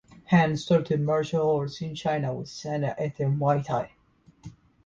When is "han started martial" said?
0.29-1.57